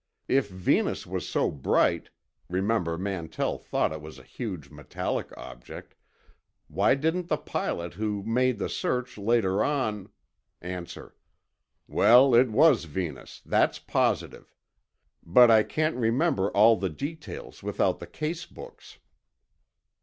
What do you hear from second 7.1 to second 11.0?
the pilot who made the search later on— A.